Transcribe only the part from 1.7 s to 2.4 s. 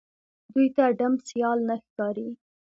ښکاري